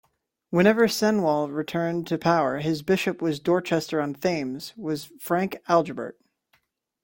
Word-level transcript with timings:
Whenever 0.49 0.87
Cenwalh 0.87 1.51
returned 1.53 2.07
to 2.07 2.17
power, 2.17 2.57
his 2.57 2.81
Bishop 2.81 3.21
in 3.21 3.33
Dorchester-on-Thames 3.43 4.73
was 4.75 5.09
the 5.09 5.19
Frank 5.19 5.57
Agilbert. 5.69 6.15